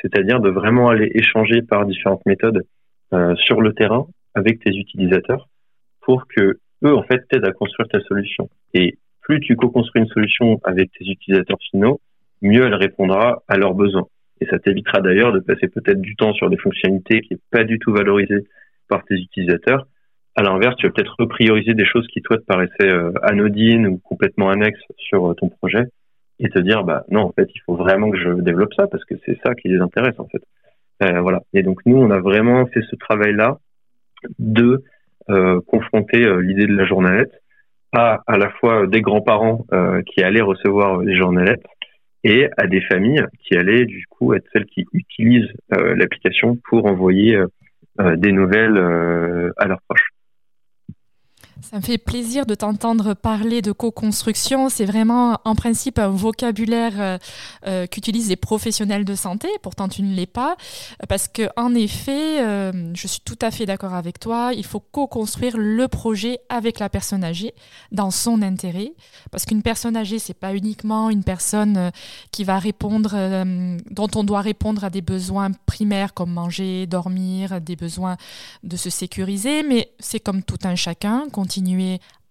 c'est-à-dire 0.02 0.40
de 0.40 0.50
vraiment 0.50 0.90
aller 0.90 1.12
échanger 1.14 1.62
par 1.62 1.86
différentes 1.86 2.26
méthodes 2.26 2.64
euh, 3.14 3.36
sur 3.36 3.62
le 3.62 3.74
terrain 3.74 4.08
avec 4.34 4.60
tes 4.60 4.72
utilisateurs 4.72 5.50
pour 6.02 6.26
que 6.28 6.60
eux, 6.84 6.96
en 6.96 7.04
fait, 7.04 7.28
t'aident 7.30 7.46
à 7.46 7.52
construire 7.52 7.88
ta 7.90 8.00
solution. 8.02 8.50
Et 8.74 8.98
plus 9.22 9.40
tu 9.40 9.56
co-construis 9.56 10.02
une 10.02 10.08
solution 10.08 10.60
avec 10.64 10.92
tes 10.92 11.06
utilisateurs 11.06 11.60
finaux, 11.70 12.00
mieux 12.42 12.66
elle 12.66 12.76
répondra 12.76 13.44
à 13.48 13.58
leurs 13.58 13.76
besoins. 13.76 14.08
Et 14.40 14.46
ça 14.48 14.58
t'évitera 14.58 15.02
d'ailleurs 15.02 15.32
de 15.32 15.40
passer 15.40 15.68
peut-être 15.68 16.02
du 16.02 16.16
temps 16.16 16.34
sur 16.34 16.50
des 16.50 16.58
fonctionnalités 16.58 17.22
qui 17.22 17.34
n'est 17.34 17.40
pas 17.52 17.64
du 17.64 17.78
tout 17.78 17.94
valorisées 17.94 18.46
par 18.88 19.06
tes 19.06 19.16
utilisateurs 19.16 19.86
à 20.36 20.44
l'inverse, 20.44 20.76
tu 20.78 20.88
vas 20.88 20.94
peut-être 20.94 21.16
reprioriser 21.20 21.74
des 21.74 21.86
choses 21.86 22.08
qui 22.08 22.22
toi 22.22 22.38
te 22.38 22.44
paraissaient 22.44 22.90
euh, 22.90 23.12
anodines 23.22 23.88
ou 23.88 23.98
complètement 23.98 24.50
annexes 24.50 24.80
sur 24.98 25.30
euh, 25.30 25.34
ton 25.34 25.50
projet 25.50 25.86
et 26.40 26.50
te 26.50 26.60
dire 26.60 26.84
bah 26.84 27.04
non 27.10 27.22
en 27.22 27.32
fait 27.34 27.50
il 27.54 27.60
faut 27.66 27.76
vraiment 27.76 28.10
que 28.10 28.18
je 28.18 28.42
développe 28.42 28.74
ça 28.74 28.88
parce 28.88 29.04
que 29.06 29.16
c'est 29.26 29.38
ça 29.44 29.54
qui 29.56 29.68
les 29.68 29.80
intéresse 29.80 30.18
en 30.20 30.28
fait. 30.28 30.42
Euh, 31.04 31.22
voilà. 31.22 31.42
Et 31.54 31.64
donc 31.64 31.82
nous 31.86 31.98
on 31.98 32.10
a 32.12 32.20
vraiment 32.20 32.66
fait 32.68 32.82
ce 32.90 32.96
travail 32.96 33.34
là 33.34 33.58
de 34.40 34.84
confronter 35.68 36.26
l'idée 36.42 36.66
de 36.66 36.76
la 36.76 36.84
journalette 36.84 37.32
à 37.94 38.22
à 38.28 38.38
la 38.38 38.50
fois 38.50 38.86
des 38.86 39.00
grands-parents 39.02 39.66
qui 40.08 40.24
allaient 40.24 40.42
recevoir 40.42 40.98
les 40.98 41.16
journalettes 41.16 41.64
et 42.26 42.50
à 42.58 42.68
des 42.68 42.82
familles 42.82 43.24
qui 43.40 43.56
allaient 43.56 43.86
du 43.86 44.06
coup 44.10 44.34
être 44.34 44.44
celles 44.52 44.66
qui 44.66 44.86
utilisent 44.92 45.54
l'application 45.70 46.58
pour 46.68 46.86
envoyer 46.86 47.40
des 48.00 48.32
nouvelles 48.34 48.78
à 49.58 49.68
leurs 49.68 49.82
proches. 49.88 50.10
Ça 51.62 51.78
me 51.78 51.82
fait 51.82 52.00
plaisir 52.00 52.46
de 52.46 52.56
t'entendre 52.56 53.14
parler 53.14 53.62
de 53.62 53.72
co-construction. 53.72 54.70
C'est 54.70 54.86
vraiment 54.86 55.40
en 55.46 55.54
principe 55.54 56.00
un 56.00 56.08
vocabulaire 56.08 56.94
euh, 57.00 57.18
euh, 57.68 57.86
qu'utilisent 57.86 58.30
les 58.30 58.36
professionnels 58.36 59.06
de 59.06 59.14
santé. 59.14 59.48
Pourtant, 59.62 59.88
tu 59.88 60.02
ne 60.02 60.16
l'es 60.16 60.26
pas. 60.26 60.56
Parce 61.08 61.28
que, 61.28 61.50
en 61.58 61.76
effet, 61.76 62.42
euh, 62.42 62.92
je 62.96 63.08
suis 63.08 63.22
tout 63.22 63.38
à 63.42 63.52
fait 63.52 63.66
d'accord 63.66 63.94
avec 63.94 64.20
toi. 64.20 64.52
Il 64.56 64.66
faut 64.66 64.80
co-construire 64.80 65.56
le 65.58 65.88
projet 65.88 66.40
avec 66.50 66.80
la 66.80 66.90
personne 66.90 67.24
âgée 67.24 67.54
dans 67.92 68.12
son 68.12 68.42
intérêt. 68.42 68.94
Parce 69.30 69.46
qu'une 69.46 69.62
personne 69.62 69.96
âgée, 69.96 70.18
c'est 70.18 70.34
pas 70.34 70.56
uniquement 70.56 71.10
une 71.10 71.24
personne 71.24 71.92
qui 72.32 72.44
va 72.44 72.58
répondre, 72.58 73.16
dont 73.92 74.10
on 74.16 74.24
doit 74.24 74.42
répondre 74.42 74.84
à 74.84 74.90
des 74.90 75.02
besoins 75.02 75.52
primaires 75.66 76.14
comme 76.14 76.32
manger, 76.32 76.88
dormir, 76.88 77.62
des 77.62 77.76
besoins 77.76 78.18
de 78.64 78.78
se 78.78 78.90
sécuriser, 78.90 79.64
mais 79.64 79.92
c'est 80.00 80.20
comme 80.20 80.44
tout 80.44 80.60
un 80.64 80.76
chacun 80.76 81.28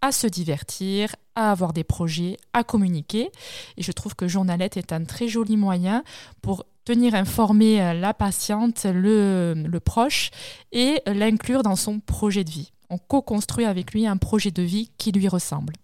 à 0.03 0.13
se 0.13 0.27
divertir, 0.27 1.15
à 1.35 1.51
avoir 1.51 1.73
des 1.73 1.85
projets, 1.85 2.37
à 2.53 2.65
communiquer. 2.65 3.29
Et 3.77 3.83
je 3.83 3.93
trouve 3.93 4.15
que 4.15 4.29
Journalette 4.29 4.77
est 4.77 4.93
un 4.93 5.05
très 5.05 5.29
joli 5.29 5.57
moyen 5.57 6.03
pour 6.43 6.65
tenir 6.85 7.15
informé 7.15 7.83
euh, 7.83 7.93
la 7.93 8.15
patiente, 8.15 8.87
le, 8.87 9.55
le 9.55 9.81
proche, 9.81 10.31
et 10.73 11.03
l'inclure 11.07 11.63
dans 11.63 11.77
son 11.77 12.01
projet 12.01 12.45
de 12.45 12.51
vie. 12.51 12.73
On 12.89 12.99
co-construit 12.99 13.67
avec 13.67 13.93
lui 13.93 14.07
un 14.07 14.17
projet 14.17 14.51
de 14.51 14.63
vie 14.63 14.91
qui 14.99 15.13
lui 15.13 15.29
ressemble. 15.29 15.75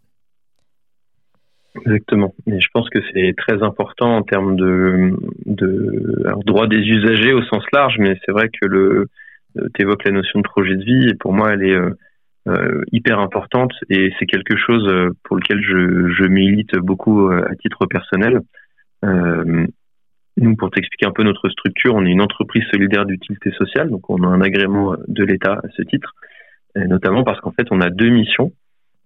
Exactement. 1.76 2.34
Et 2.46 2.58
je 2.58 2.68
pense 2.72 2.88
que 2.88 2.98
c'est 3.12 3.34
très 3.36 3.62
important 3.62 4.16
en 4.16 4.22
termes 4.22 4.56
de, 4.56 5.14
de 5.44 6.42
droit 6.46 6.66
des 6.66 6.78
usagers 6.78 7.34
au 7.34 7.42
sens 7.42 7.62
large, 7.72 7.96
mais 7.98 8.18
c'est 8.24 8.32
vrai 8.32 8.48
que 8.48 8.66
euh, 8.66 9.08
tu 9.74 9.82
évoques 9.82 10.04
la 10.04 10.12
notion 10.12 10.40
de 10.40 10.44
projet 10.44 10.74
de 10.74 10.82
vie 10.82 11.08
et 11.10 11.14
pour 11.14 11.34
moi 11.34 11.52
elle 11.52 11.62
est 11.62 11.78
euh, 12.48 12.56
euh, 12.56 12.82
hyper 12.92 13.18
importante 13.18 13.72
et 13.90 14.12
c'est 14.18 14.26
quelque 14.26 14.56
chose 14.56 14.86
euh, 14.88 15.10
pour 15.24 15.36
lequel 15.36 15.60
je, 15.62 16.08
je 16.12 16.28
milite 16.28 16.76
beaucoup 16.76 17.28
euh, 17.28 17.44
à 17.50 17.54
titre 17.56 17.86
personnel. 17.86 18.40
nous, 19.02 20.56
pour 20.56 20.70
t'expliquer 20.70 21.06
un 21.06 21.12
peu 21.12 21.22
notre 21.22 21.48
structure, 21.48 21.94
on 21.94 22.04
est 22.04 22.10
une 22.10 22.20
entreprise 22.20 22.64
solidaire 22.70 23.06
d'utilité 23.06 23.50
sociale, 23.52 23.88
donc 23.88 24.10
on 24.10 24.22
a 24.22 24.26
un 24.26 24.40
agrément 24.40 24.94
de 25.08 25.24
l'État 25.24 25.54
à 25.54 25.68
ce 25.76 25.82
titre, 25.82 26.14
et 26.76 26.86
notamment 26.86 27.24
parce 27.24 27.40
qu'en 27.40 27.52
fait, 27.52 27.68
on 27.70 27.80
a 27.80 27.88
deux 27.88 28.10
missions 28.10 28.52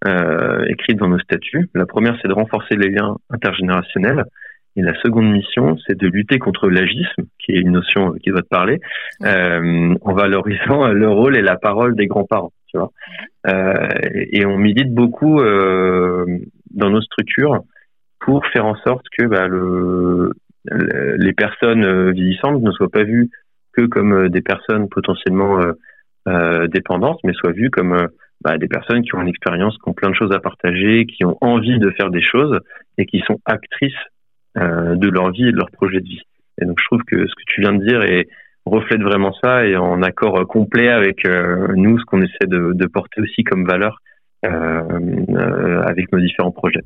euh, 0.07 0.65
écrites 0.67 0.99
dans 0.99 1.09
nos 1.09 1.21
statuts. 1.21 1.69
La 1.75 1.87
première, 1.87 2.19
c'est 2.21 2.29
de 2.29 2.33
renforcer 2.33 2.75
les 2.75 2.89
liens 2.89 3.17
intergénérationnels, 3.31 4.25
et 4.77 4.83
la 4.83 4.95
seconde 5.03 5.31
mission, 5.31 5.77
c'est 5.87 5.97
de 5.97 6.09
lutter 6.09 6.39
contre 6.39 6.69
l'agisme, 6.69 7.23
qui 7.39 7.53
est 7.53 7.61
une 7.61 7.73
notion 7.73 8.13
qui 8.13 8.31
doit 8.31 8.43
te 8.43 8.49
parler, 8.49 8.81
euh, 9.25 9.95
en 10.01 10.13
valorisant 10.15 10.89
le 10.89 11.09
rôle 11.09 11.37
et 11.37 11.43
la 11.43 11.57
parole 11.57 11.95
des 11.95 12.07
grands-parents 12.07 12.53
Euh, 12.77 13.89
et 14.31 14.45
on 14.47 14.59
milite 14.59 14.93
beaucoup 14.93 15.41
euh, 15.41 16.27
dans 16.71 16.91
nos 16.91 17.01
structures 17.01 17.63
pour 18.21 18.47
faire 18.47 18.67
en 18.67 18.77
sorte 18.87 19.07
que 19.17 19.25
bah, 19.27 19.49
le, 19.49 20.33
les 20.65 21.33
personnes 21.33 22.11
vieillissantes 22.13 22.63
ne 22.63 22.71
soient 22.73 22.91
pas 22.91 23.05
vues 23.05 23.31
que 23.73 23.87
comme 23.87 24.29
des 24.29 24.43
personnes 24.43 24.89
potentiellement 24.89 25.59
dépendantes, 26.69 27.19
mais 27.25 27.33
soient 27.33 27.53
vues 27.53 27.71
comme 27.71 28.09
bah, 28.43 28.59
des 28.59 28.69
personnes 28.69 29.03
qui 29.03 29.15
ont 29.15 29.23
une 29.23 29.29
expérience, 29.29 29.75
qui 29.79 29.89
ont 29.89 29.95
plein 29.95 30.11
de 30.11 30.15
choses 30.15 30.33
à 30.33 30.39
partager, 30.39 31.07
qui 31.07 31.25
ont 31.25 31.39
envie 31.41 31.79
de 31.79 31.91
faire 31.93 32.11
des 32.11 32.21
choses 32.21 32.61
et 32.99 33.07
qui 33.07 33.21
sont 33.21 33.41
actrices 33.47 33.95
de 34.57 35.09
leur 35.09 35.31
vie 35.31 35.49
et 35.49 35.53
de 35.53 35.57
leur 35.57 35.71
projet 35.71 36.01
de 36.01 36.07
vie. 36.07 36.23
Et 36.61 36.67
donc 36.67 36.79
je 36.79 36.85
trouve 36.85 37.03
que 37.05 37.27
ce 37.27 37.35
que 37.35 37.43
tu 37.47 37.63
viens 37.63 37.73
de 37.73 37.85
dire 37.85 38.03
est, 38.03 38.29
reflète 38.67 39.03
vraiment 39.03 39.33
ça 39.43 39.67
et 39.67 39.77
en 39.77 40.03
accord 40.03 40.47
complet 40.47 40.89
avec 40.89 41.25
euh, 41.27 41.69
nous, 41.75 41.99
ce 41.99 42.05
qu'on 42.05 42.23
essaie 42.23 42.47
de, 42.47 42.73
de, 42.75 42.87
porter 42.87 43.21
aussi 43.21 43.45
comme 43.45 43.67
valeur 43.67 44.01
euh, 44.45 44.83
euh, 45.31 45.83
avec 45.83 46.13
nos 46.13 46.21
différents 46.21 46.51
projets. 46.51 46.85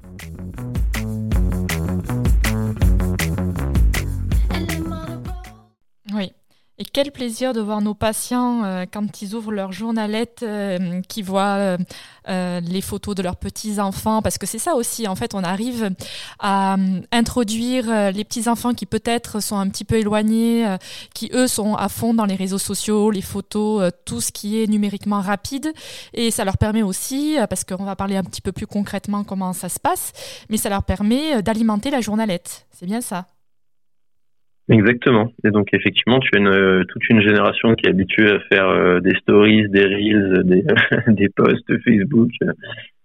Et 6.77 6.85
quel 6.85 7.13
plaisir 7.13 7.53
de 7.53 7.61
voir 7.61 7.81
nos 7.81 7.95
patients 7.95 8.65
euh, 8.65 8.85
quand 8.93 9.23
ils 9.23 9.37
ouvrent 9.37 9.53
leur 9.53 9.71
journalette, 9.71 10.41
euh, 10.43 11.01
qui 11.03 11.23
voient 11.23 11.79
euh, 12.29 12.61
les 12.61 12.81
photos 12.81 13.15
de 13.15 13.23
leurs 13.23 13.37
petits 13.37 13.79
enfants, 13.79 14.23
parce 14.23 14.39
que 14.39 14.47
c'est 14.47 14.59
ça 14.59 14.75
aussi. 14.75 15.07
En 15.07 15.15
fait, 15.15 15.35
on 15.35 15.45
arrive 15.45 15.91
à 16.41 16.77
introduire 17.13 18.11
les 18.11 18.25
petits 18.25 18.49
enfants 18.49 18.75
qui 18.75 18.87
peut-être 18.87 19.41
sont 19.41 19.57
un 19.57 19.69
petit 19.69 19.85
peu 19.85 19.97
éloignés, 19.97 20.77
qui 21.15 21.31
eux 21.33 21.47
sont 21.47 21.77
à 21.77 21.89
fond 21.89 22.13
dans 22.13 22.25
les 22.25 22.35
réseaux 22.35 22.59
sociaux, 22.59 23.11
les 23.11 23.23
photos, 23.23 23.93
tout 24.05 24.21
ce 24.21 24.33
qui 24.33 24.61
est 24.61 24.67
numériquement 24.67 25.21
rapide, 25.21 25.73
et 26.13 26.31
ça 26.31 26.45
leur 26.45 26.59
permet 26.59 26.83
aussi, 26.83 27.37
parce 27.49 27.63
qu'on 27.65 27.85
va 27.85 27.95
parler 27.95 28.17
un 28.17 28.25
petit 28.25 28.41
peu 28.41 28.53
plus 28.53 28.67
concrètement 28.67 29.23
comment 29.23 29.53
ça 29.53 29.69
se 29.69 29.79
passe, 29.79 30.13
mais 30.49 30.57
ça 30.57 30.71
leur 30.71 30.83
permet 30.83 31.43
d'alimenter 31.43 31.91
la 31.91 32.01
journalette. 32.01 32.67
C'est 32.73 32.87
bien 32.87 33.01
ça. 33.01 33.27
Exactement. 34.71 35.31
Et 35.45 35.51
donc 35.51 35.69
effectivement, 35.75 36.21
tu 36.21 36.31
as 36.35 36.39
une, 36.39 36.49
euh, 36.49 36.85
toute 36.89 37.07
une 37.11 37.21
génération 37.21 37.75
qui 37.75 37.87
est 37.87 37.91
habituée 37.91 38.31
à 38.31 38.41
faire 38.51 38.69
euh, 38.69 39.01
des 39.01 39.15
stories, 39.17 39.69
des 39.69 39.85
reels, 39.85 40.43
des, 40.45 40.65
des 41.13 41.29
posts 41.29 41.71
Facebook 41.85 42.31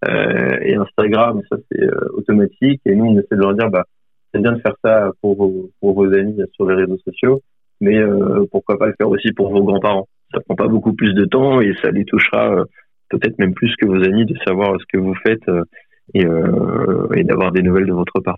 euh, 0.08 0.58
et 0.62 0.76
Instagram. 0.76 1.42
Ça 1.50 1.58
c'est 1.70 1.84
euh, 1.84 2.10
automatique. 2.14 2.82
Et 2.86 2.96
nous, 2.96 3.06
on 3.06 3.20
essaie 3.20 3.36
de 3.36 3.42
leur 3.42 3.56
dire, 3.56 3.70
bah, 3.70 3.84
c'est 4.34 4.42
bien 4.42 4.54
de 4.54 4.62
faire 4.62 4.76
ça 4.84 5.12
pour 5.22 5.36
vos, 5.36 5.70
pour 5.82 5.96
vos 5.96 6.14
amis 6.14 6.38
sur 6.54 6.70
les 6.70 6.76
réseaux 6.76 7.00
sociaux, 7.00 7.42
mais 7.82 8.00
pourquoi 8.52 8.78
pas 8.78 8.86
le 8.86 8.94
faire 8.96 9.10
aussi 9.10 9.32
pour 9.32 9.52
vos 9.52 9.64
grands-parents. 9.64 10.08
Ça 10.32 10.40
prend 10.42 10.56
pas 10.56 10.68
beaucoup 10.68 10.94
plus 10.94 11.14
de 11.16 11.26
temps 11.26 11.62
et 11.62 11.74
ça 11.82 11.90
les 11.90 12.06
touchera 12.06 12.64
peut-être 13.10 13.40
même 13.40 13.56
plus 13.56 13.76
que 13.76 13.88
vos 13.88 14.04
amis 14.04 14.26
de 14.26 14.36
savoir 14.46 14.80
ce 14.80 14.86
que 14.94 15.00
vous 15.00 15.16
faites 15.16 15.50
et, 16.14 16.28
et 17.16 17.24
d'avoir 17.24 17.52
des 17.52 17.64
nouvelles 17.64 17.88
de 17.88 17.94
votre 17.94 18.20
part. 18.20 18.38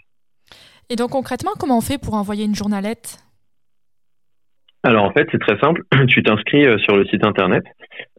Et 0.92 0.98
donc 0.98 1.12
concrètement, 1.12 1.52
comment 1.58 1.78
on 1.78 1.82
fait 1.82 1.98
pour 1.98 2.16
envoyer 2.16 2.44
une 2.44 2.54
journalette? 2.54 3.18
Alors 4.84 5.06
en 5.06 5.12
fait 5.12 5.26
c'est 5.32 5.40
très 5.40 5.58
simple, 5.60 5.84
tu 6.10 6.22
t'inscris 6.22 6.68
euh, 6.68 6.78
sur 6.80 6.98
le 6.98 7.06
site 7.06 7.24
internet, 7.24 7.64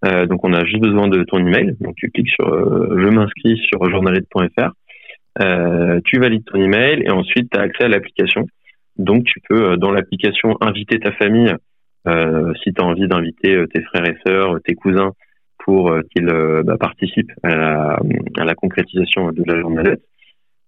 euh, 0.06 0.24
donc 0.24 0.42
on 0.42 0.54
a 0.54 0.64
juste 0.64 0.80
besoin 0.80 1.08
de 1.08 1.22
ton 1.24 1.36
email, 1.36 1.76
donc 1.80 1.96
tu 1.96 2.10
cliques 2.10 2.30
sur 2.30 2.48
euh, 2.48 2.96
je 2.98 3.08
m'inscris 3.08 3.58
sur 3.68 3.90
journalette.fr, 3.90 4.70
tu 6.06 6.18
valides 6.18 6.46
ton 6.46 6.62
email 6.62 7.02
et 7.04 7.10
ensuite 7.10 7.50
tu 7.50 7.58
as 7.58 7.62
accès 7.62 7.84
à 7.84 7.88
l'application. 7.88 8.46
Donc 8.96 9.24
tu 9.24 9.40
peux 9.46 9.76
dans 9.76 9.90
l'application 9.90 10.56
inviter 10.62 10.98
ta 10.98 11.12
famille 11.12 11.54
si 12.62 12.72
tu 12.72 12.80
as 12.80 12.84
envie 12.84 13.06
d'inviter 13.06 13.64
tes 13.72 13.82
frères 13.82 14.08
et 14.08 14.16
sœurs, 14.26 14.56
tes 14.64 14.74
cousins 14.74 15.12
pour 15.58 15.94
qu'ils 16.14 16.26
bah, 16.64 16.76
participent 16.78 17.32
à 17.42 17.54
la, 17.54 17.98
à 18.38 18.44
la, 18.44 18.54
concrétisation 18.54 19.30
de 19.32 19.42
la 19.46 19.60
journalette. 19.60 20.02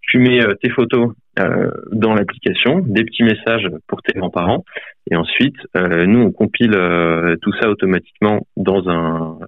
Tu 0.01 0.19
mets 0.19 0.41
tes 0.63 0.71
photos 0.71 1.13
euh, 1.39 1.71
dans 1.91 2.15
l'application, 2.15 2.79
des 2.79 3.05
petits 3.05 3.25
messages 3.25 3.69
pour 3.89 4.03
tes 4.03 4.13
grands-parents, 4.13 4.65
et 5.11 5.17
ensuite 5.17 5.57
euh, 5.77 6.07
nous 6.07 6.21
on 6.21 6.31
compile 6.31 6.75
euh, 6.77 7.35
tout 7.43 7.53
ça 7.61 7.69
automatiquement 7.69 8.47
dans 8.57 8.89
un, 8.89 9.39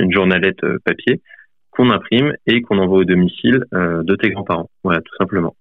une 0.00 0.12
journalette 0.12 0.60
papier 0.84 1.20
qu'on 1.70 1.90
imprime 1.90 2.32
et 2.46 2.62
qu'on 2.62 2.78
envoie 2.78 2.98
au 2.98 3.04
domicile 3.04 3.64
de 3.72 4.14
tes 4.16 4.30
grands-parents. 4.30 4.68
Voilà, 4.84 5.00
tout 5.00 5.16
simplement. 5.18 5.54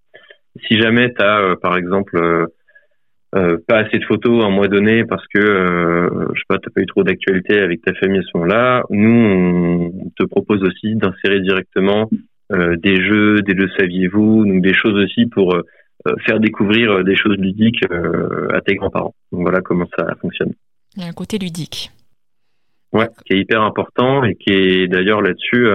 Si 0.67 0.77
jamais 0.77 1.13
tu 1.13 1.23
as 1.23 1.55
par 1.61 1.77
exemple 1.77 2.47
pas 3.31 3.77
assez 3.77 3.97
de 3.97 4.03
photos 4.03 4.43
à 4.43 4.47
un 4.47 4.49
mois 4.49 4.67
donné 4.67 5.05
parce 5.05 5.25
que 5.27 5.39
je 5.39 6.37
sais 6.37 6.45
pas, 6.49 6.57
t'as 6.57 6.69
pas 6.75 6.81
eu 6.81 6.85
trop 6.85 7.03
d'actualité 7.03 7.59
avec 7.61 7.81
ta 7.81 7.93
famille 7.93 8.19
à 8.19 8.23
ce 8.23 8.37
moment-là, 8.37 8.83
nous 8.89 9.91
on 9.93 10.09
te 10.17 10.25
propose 10.25 10.61
aussi 10.63 10.95
d'insérer 10.95 11.39
directement 11.39 12.09
euh, 12.09 12.17
des 12.51 13.01
jeux, 13.01 13.41
des 13.41 13.55
jeux 13.58 13.70
saviez-vous, 13.77 14.46
donc 14.46 14.62
des 14.62 14.74
choses 14.74 14.96
aussi 14.96 15.25
pour 15.27 15.55
euh, 15.55 15.62
euh, 16.08 16.15
faire 16.25 16.39
découvrir 16.39 17.03
des 17.03 17.15
choses 17.15 17.38
ludiques 17.38 17.84
à 18.53 18.62
tes 18.62 18.75
grands-parents. 18.75 19.15
Donc 19.31 19.41
voilà 19.41 19.62
comment 19.62 19.88
ça 19.98 20.05
fonctionne. 20.20 20.53
Il 20.96 21.03
y 21.03 21.05
a 21.05 21.10
un 21.10 21.13
côté 21.13 21.38
ludique. 21.38 21.91
Ouais, 22.91 23.08
qui 23.25 23.34
est 23.34 23.39
hyper 23.39 23.62
important 23.62 24.25
et 24.25 24.36
qui 24.36 24.51
est 24.51 24.88
d'ailleurs 24.88 25.22
là-dessus. 25.22 25.65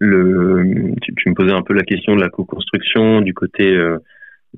le, 0.00 0.94
tu, 1.00 1.28
me 1.28 1.34
posais 1.34 1.52
un 1.52 1.62
peu 1.62 1.74
la 1.74 1.84
question 1.84 2.16
de 2.16 2.20
la 2.20 2.28
co-construction, 2.28 3.20
du 3.20 3.34
côté 3.34 3.70
de, 3.70 4.00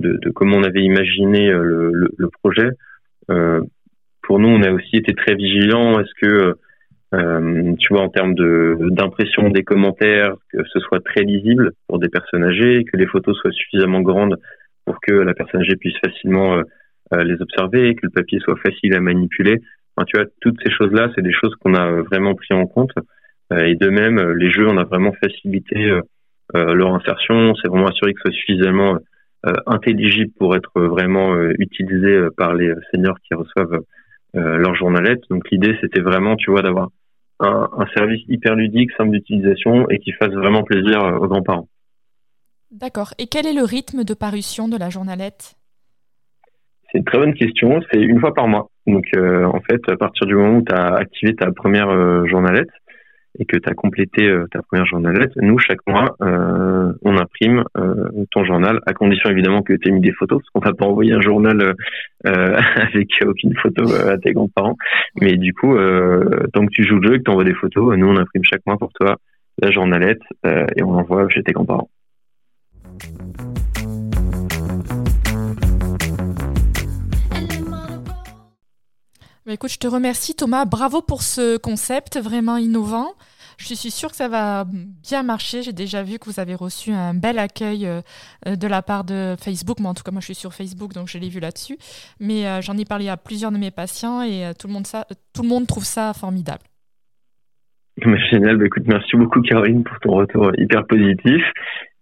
de, 0.01 0.31
comment 0.31 0.57
on 0.57 0.63
avait 0.63 0.83
imaginé 0.83 1.51
le, 1.51 1.91
le, 1.93 2.11
le 2.17 2.29
projet. 2.43 2.71
pour 4.23 4.39
nous, 4.39 4.49
on 4.49 4.63
a 4.63 4.71
aussi 4.71 4.97
été 4.97 5.13
très 5.13 5.35
vigilants. 5.35 6.01
Est-ce 6.01 6.15
que 6.19 6.57
euh, 7.15 7.75
tu 7.79 7.95
vois, 7.95 8.03
en 8.03 8.11
termes 8.11 8.35
de 8.35 8.77
d'impression 8.91 9.49
des 9.49 9.65
commentaires, 9.65 10.35
que 10.53 10.63
ce 10.65 10.79
soit 10.81 11.03
très 11.03 11.23
lisible 11.23 11.73
pour 11.87 11.99
des 11.99 12.09
personnes 12.09 12.45
âgées, 12.45 12.85
que 12.85 12.99
les 12.99 13.07
photos 13.07 13.37
soient 13.39 13.53
suffisamment 13.53 14.03
grandes 14.03 14.37
pour 14.85 15.01
que 15.01 15.13
la 15.13 15.33
personne 15.33 15.63
âgée 15.63 15.77
puisse 15.77 15.97
facilement 16.05 16.57
euh, 16.57 16.63
euh, 17.15 17.25
les 17.25 17.41
observer, 17.41 17.95
que 17.95 18.07
le 18.07 18.11
papier 18.11 18.41
soit 18.41 18.57
facile 18.57 18.95
à 18.95 19.01
manipuler. 19.01 19.63
Enfin, 19.97 20.05
tu 20.05 20.19
vois, 20.19 20.27
toutes 20.43 20.59
ces 20.63 20.71
choses-là, 20.71 21.11
c'est 21.15 21.23
des 21.23 21.33
choses 21.33 21.55
qu'on 21.57 21.75
a 21.75 22.03
vraiment 22.03 22.35
pris 22.35 22.55
en 22.55 22.67
compte. 22.67 22.93
et 23.51 23.75
de 23.75 23.89
même, 23.89 24.21
les 24.33 24.51
jeux, 24.51 24.69
on 24.69 24.77
a 24.77 24.85
vraiment 24.85 25.13
facilité 25.13 25.91
leur 26.55 26.95
insertion. 26.95 27.35
On 27.35 27.55
s'est 27.57 27.69
vraiment 27.69 27.89
assuré 27.89 28.13
que 28.13 28.21
ce 28.21 28.31
soit 28.31 28.39
suffisamment 28.39 28.99
intelligible 29.67 30.31
pour 30.39 30.55
être 30.55 30.71
vraiment 30.81 31.37
utilisé 31.59 32.29
par 32.37 32.55
les 32.55 32.73
seniors 32.93 33.19
qui 33.27 33.35
reçoivent 33.35 33.81
leur 34.35 34.77
journalette. 34.77 35.23
Donc 35.31 35.51
l'idée, 35.51 35.77
c'était 35.81 36.01
vraiment, 36.03 36.37
tu 36.37 36.53
vois, 36.53 36.63
d'avoir 36.63 36.91
un, 37.41 37.87
service 37.95 38.23
hyper 38.29 38.55
ludique, 38.55 38.91
simple 38.97 39.11
d'utilisation 39.11 39.89
et 39.91 39.99
qui 39.99 40.13
fasse 40.13 40.33
vraiment 40.33 40.63
plaisir 40.63 41.03
euh, 41.03 41.19
aux 41.19 41.29
grands-parents. 41.29 41.69
D'accord. 42.71 43.15
Et 43.19 43.27
quel 43.27 43.47
est 43.47 43.55
le 43.55 43.65
rythme 43.65 44.05
de 44.05 44.15
parution 44.15 44.69
de 44.69 44.77
la 44.77 44.91
journalette? 44.91 45.55
C'est 46.91 46.99
une 46.99 47.05
très 47.05 47.19
bonne 47.19 47.35
question. 47.35 47.81
C'est 47.91 48.01
une 48.01 48.21
fois 48.21 48.35
par 48.35 48.49
mois. 48.49 48.71
Donc, 48.87 49.07
euh, 49.17 49.45
en 49.45 49.61
fait, 49.61 49.81
à 49.89 49.97
partir 49.97 50.27
du 50.27 50.35
moment 50.35 50.59
où 50.59 50.65
tu 50.65 50.75
as 50.75 50.95
activé 50.95 51.35
ta 51.35 51.51
première 51.53 51.91
euh, 51.91 52.27
journalette, 52.27 52.71
et 53.39 53.45
que 53.45 53.57
tu 53.57 53.69
as 53.69 53.75
complété 53.75 54.29
euh, 54.29 54.47
ta 54.51 54.63
première 54.63 54.87
journalette, 54.87 55.33
nous, 55.37 55.59
chaque 55.59 55.87
mois, 55.87 56.17
euh, 56.23 56.93
on 57.03 57.17
imprime 57.17 57.65
euh, 57.77 58.09
ton 58.31 58.45
journal, 58.45 58.81
à 58.87 58.93
condition 58.93 59.31
évidemment 59.31 59.63
que 59.63 59.75
tu 59.75 59.89
aies 59.89 59.93
mis 59.93 60.01
des 60.01 60.13
photos, 60.13 60.41
parce 60.41 60.51
qu'on 60.51 60.61
va 60.61 60.75
pas 60.75 60.87
envoyer 60.87 61.13
un 61.13 61.21
journal 61.21 61.75
avec 62.25 63.09
aucune 63.25 63.55
photo 63.57 63.85
à 63.95 64.19
tes 64.19 64.33
grands-parents. 64.33 64.77
Mais 65.21 65.37
du 65.37 65.55
coup, 65.55 65.77
tant 66.53 66.67
que 66.67 66.73
tu 66.73 66.85
joues 66.85 66.99
le 66.99 67.09
jeu 67.09 67.19
que 67.19 67.23
tu 67.23 67.31
envoies 67.31 67.45
des 67.45 67.55
photos, 67.55 67.97
nous, 67.97 68.09
on 68.09 68.17
imprime 68.17 68.45
chaque 68.45 68.67
mois 68.67 68.77
pour 68.77 68.93
toi 68.93 69.17
la 69.61 69.71
journalette 69.71 70.23
et 70.45 70.83
on 70.83 70.93
l'envoie 70.93 71.29
chez 71.29 71.43
tes 71.43 71.53
grands-parents. 71.53 71.91
Écoute, 79.53 79.73
je 79.73 79.79
te 79.79 79.87
remercie 79.87 80.35
Thomas. 80.35 80.65
Bravo 80.65 81.03
pour 81.03 81.23
ce 81.23 81.57
concept 81.57 82.19
vraiment 82.19 82.57
innovant. 82.57 83.13
Je 83.59 83.75
suis 83.75 83.91
sûre 83.91 84.11
que 84.11 84.17
ça 84.17 84.29
va 84.29 84.65
bien 85.03 85.23
marcher. 85.23 85.63
J'ai 85.63 85.73
déjà 85.73 86.03
vu 86.03 86.19
que 86.19 86.27
vous 86.27 86.39
avez 86.39 86.55
reçu 86.55 86.93
un 86.93 87.13
bel 87.15 87.39
accueil 87.39 87.87
euh, 87.87 88.03
de 88.55 88.69
la 88.69 88.83
part 88.83 89.05
de 89.05 89.35
Facebook. 89.39 89.79
Mais 89.81 89.89
en 89.89 89.95
tout 89.95 90.05
cas, 90.05 90.13
moi, 90.13 90.21
je 90.21 90.27
suis 90.27 90.35
sur 90.35 90.53
Facebook, 90.53 90.93
donc 90.93 91.09
je 91.09 91.19
l'ai 91.19 91.29
vu 91.29 91.41
là-dessus. 91.41 91.77
Mais 92.21 92.47
euh, 92.47 92.61
j'en 92.61 92.77
ai 92.77 92.85
parlé 92.85 93.09
à 93.09 93.17
plusieurs 93.17 93.51
de 93.51 93.59
mes 93.59 93.73
patients 93.73 94.23
et 94.23 94.45
euh, 94.45 94.53
tout, 94.59 94.69
le 94.69 94.75
monde 94.75 94.85
tout 95.35 95.43
le 95.43 95.49
monde 95.49 95.67
trouve 95.67 95.85
ça 95.85 96.13
formidable. 96.15 96.63
Génial. 98.31 98.59
Bah, 98.59 98.67
écoute, 98.67 98.85
merci 98.87 99.17
beaucoup, 99.17 99.41
Caroline, 99.43 99.83
pour 99.83 99.99
ton 100.01 100.13
retour 100.13 100.53
hyper 100.57 100.87
positif. 100.87 101.43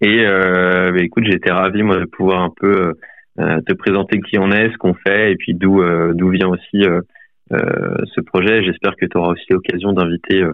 Et 0.02 0.26
bah, 0.26 0.98
écoute, 0.98 1.24
été 1.26 1.50
ravi, 1.50 1.82
moi, 1.82 1.96
de 1.96 2.04
pouvoir 2.04 2.42
un 2.42 2.52
peu 2.54 2.92
te 3.38 3.72
présenter 3.72 4.20
qui 4.20 4.38
on 4.38 4.50
est, 4.50 4.70
ce 4.72 4.76
qu'on 4.76 4.94
fait, 4.94 5.32
et 5.32 5.36
puis 5.36 5.54
d'où 5.54 5.82
d'où 6.12 6.28
vient 6.30 6.48
aussi 6.48 6.82
euh, 6.82 7.00
ce 7.50 8.20
projet. 8.20 8.64
J'espère 8.64 8.96
que 8.96 9.06
tu 9.06 9.16
auras 9.16 9.32
aussi 9.32 9.44
l'occasion 9.50 9.92
d'inviter 9.92 10.42
euh, 10.42 10.52